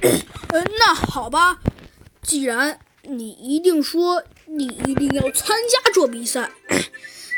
[0.50, 1.58] 呃，那好吧，
[2.22, 6.50] 既然你一定说你一定要参加这比赛，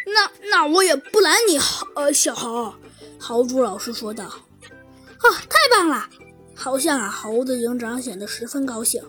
[0.06, 1.58] 那那我也不拦你。
[1.94, 2.74] 呃，小猴，
[3.18, 4.24] 豪猪老师说道。
[4.24, 6.08] 啊，太棒了！
[6.54, 9.02] 好像啊，猴子警长显得十分高兴。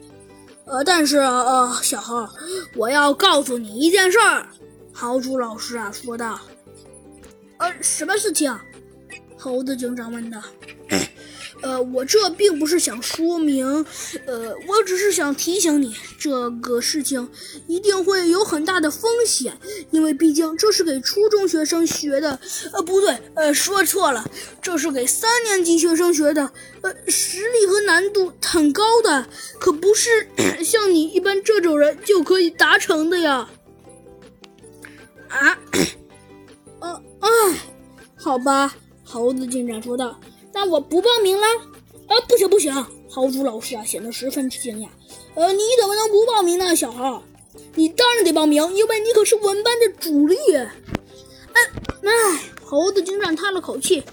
[0.65, 2.27] 呃，但是呃，小猴，
[2.75, 4.47] 我要告诉你一件事儿。
[4.93, 6.39] 豪猪老师啊说道。
[7.57, 8.57] 呃，什么事情？
[9.37, 10.41] 猴子警长问道。
[11.61, 13.65] 呃，我这并不是想说明，
[14.25, 17.29] 呃，我只是想提醒你，这个事情
[17.67, 19.57] 一定会有很大的风险，
[19.91, 22.39] 因为毕竟这是给初中学生学的，
[22.71, 24.25] 呃，不对，呃，说错了，
[24.61, 29.27] 这是给三年级学生学的，呃，实力和难度很高的，
[29.59, 30.27] 可不是
[30.63, 33.49] 像你一般这种人就可以达成的呀。
[35.27, 35.57] 啊，
[36.79, 37.29] 呃，哎，
[38.15, 38.73] 好吧，
[39.03, 40.19] 猴子警长说道。
[40.61, 41.43] 那我不报名了？
[42.05, 42.71] 啊，不行不行！
[43.09, 44.87] 豪猪老师啊，显得十分之惊讶。
[45.33, 47.23] 呃，你怎么能不报名呢，小豪？
[47.73, 50.37] 你当然得报名，因为你可是我们班的主力。
[50.53, 51.61] 哎
[52.03, 54.03] 哎，猴子警长叹了口气，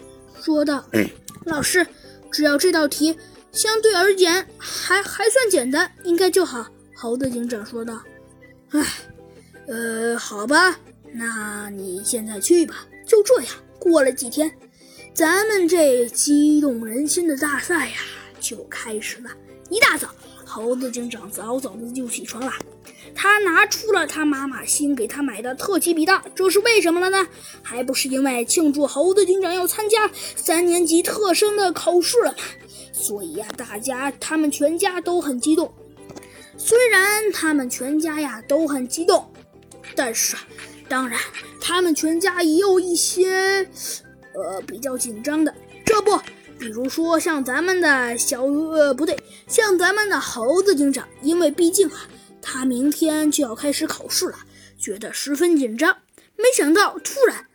[0.41, 0.83] 说道
[1.45, 1.87] ：“老师，
[2.33, 3.15] 只要这道题
[3.53, 8.01] 相对而言还还算简单，应该就好。”猴子警长说道
[8.73, 8.83] ：“哎，
[9.67, 10.81] 呃，好吧，
[11.13, 12.87] 那你现在去吧。
[13.07, 14.51] 就这样，过了几天。”
[15.19, 17.97] 咱们这激动人心的大赛呀，
[18.39, 19.29] 就开始了。
[19.69, 22.53] 一大早，猴子警长早早的就起床了。
[23.17, 27.27] 他拿出了他妈妈新给他买的特级笔袋，这是为什么了呢？
[27.65, 32.39] 还不是因为庆祝猴子警长要参加三年级特生的考试了吗？
[32.93, 35.75] 所以呀，大家他们全家都很激动。
[36.57, 39.29] 虽然他们全家呀都很激动，
[39.97, 40.37] 但是，
[40.89, 41.19] 当然，
[41.61, 43.69] 他们全家也有一些。
[44.43, 46.17] 呃，比较紧张的，这不，
[46.59, 52.09] 比如说像咱们的小呃，不对，像咱们的猴子警长，因为毕竟啊，
[52.41, 54.37] 他明天就要开始考试了，
[54.79, 55.97] 觉得十分紧张。
[56.37, 57.47] 没想到，突然，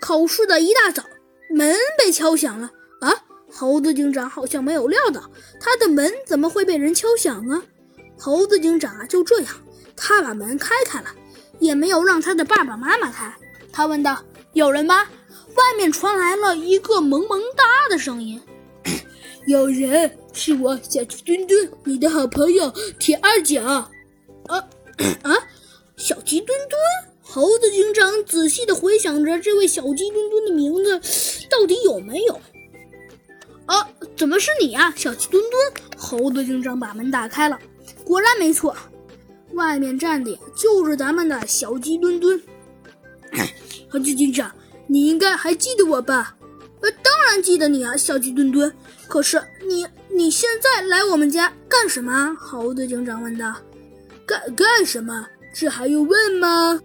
[0.00, 1.02] 考试的一大早，
[1.50, 2.70] 门被敲响了
[3.00, 3.12] 啊！
[3.50, 5.30] 猴子警长好像没有料到，
[5.60, 7.62] 他的门怎么会被人敲响呢？
[8.18, 9.52] 猴子警长啊，就这样，
[9.96, 11.08] 他把门开开了，
[11.58, 13.34] 也没有让他的爸爸妈妈开。
[13.72, 14.22] 他问道
[14.54, 15.06] ：“有人吗？”
[15.58, 18.40] 外面传来了一个萌萌哒的声音
[19.48, 23.60] ：“有人，是我小鸡墩墩，你的好朋友铁二角。”
[24.46, 24.64] 啊
[25.22, 25.34] 啊！
[25.96, 26.80] 小鸡墩墩，
[27.20, 31.00] 猴子警长仔细的回想着这位小鸡墩墩的名字，
[31.50, 32.40] 到底有没有？
[33.66, 35.72] 啊，怎么是你呀，小鸡墩墩？
[35.96, 37.58] 猴子警长把门打开了，
[38.04, 38.76] 果然没错，
[39.54, 42.40] 外面站的就是咱们的小鸡墩墩。
[43.90, 44.50] 猴子警长。
[44.88, 46.34] 你应该还记得我吧？
[46.80, 48.72] 呃，当然记得你啊，小鸡墩墩。
[49.06, 52.36] 可是你你现在来我们家干什么？
[52.40, 53.54] 猴子警长问道。
[54.26, 55.26] 干干什么？
[55.54, 56.80] 这还用问吗？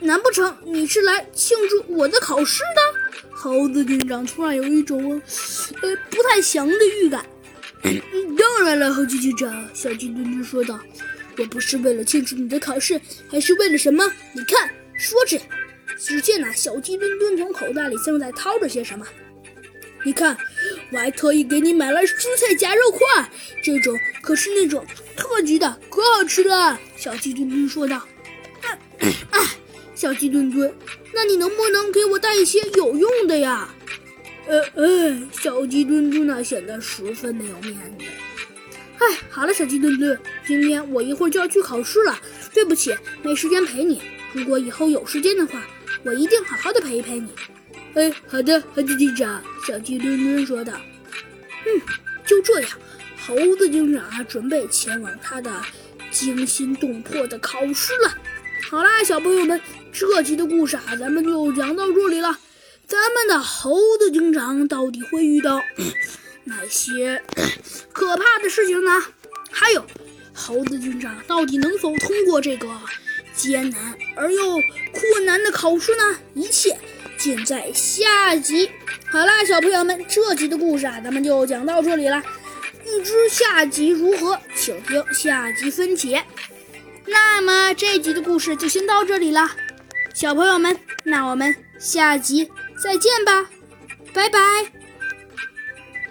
[0.00, 3.20] 难不成你是来庆祝我的考试的？
[3.32, 5.20] 猴子警长突然有一种
[5.80, 7.24] 呃不太祥的预感。
[8.36, 10.78] 当然了，猴子警长，小鸡墩墩说道。
[11.38, 14.04] 我不是为了庆祝你的考试，还是为了什么？
[14.32, 15.38] 你看，说着。
[15.98, 19.06] 只见那小鸡墩墩从口袋里正在掏着些什么。
[20.04, 20.38] 你看，
[20.92, 23.28] 我还特意给你买了蔬菜夹肉块，
[23.62, 26.78] 这种可是那种特级的，可好吃了。
[26.96, 28.06] 小鸡墩墩说道。
[29.00, 29.40] 哎，
[29.96, 30.72] 小鸡墩墩，
[31.12, 33.68] 那你能不能给我带一些有用的呀？
[34.46, 38.04] 呃呃，小鸡墩墩呢显得十分没有面子。
[38.98, 42.18] 哎，好了，小鸡墩墩，今天我一会儿就要去考试了，
[42.54, 44.00] 对不起，没时间陪你。
[44.32, 45.66] 如果以后有时间的话。
[46.04, 47.28] 我一定好好的陪一陪你。
[47.94, 49.42] 哎，好的，猴子警长。
[49.66, 50.72] 小鸡墩墩说道。
[51.66, 51.82] 嗯，
[52.24, 52.70] 就这样，
[53.26, 55.50] 猴子警长准备前往他的
[56.10, 58.14] 惊心动魄的考试了。
[58.70, 59.60] 好啦，小朋友们，
[59.92, 62.38] 这集的故事啊，咱们就讲到这里了。
[62.86, 65.60] 咱们的猴子警长到底会遇到
[66.44, 67.22] 哪些
[67.92, 69.02] 可怕的事情呢？
[69.50, 69.84] 还有，
[70.32, 72.68] 猴子警长到底能否通过这个？
[73.38, 74.60] 艰难而又
[74.92, 76.18] 困难的考试呢？
[76.34, 76.76] 一切
[77.16, 78.68] 尽在下集。
[79.10, 82.20] 好啦，小朋友们，这集的故事啊，咱们就讲到这里了。
[82.84, 86.22] 欲知下集如何，请听下集分解。
[87.06, 89.48] 那么这集的故事就先到这里了，
[90.12, 92.50] 小朋友们，那我们下集
[92.82, 93.48] 再见吧，
[94.12, 94.77] 拜拜。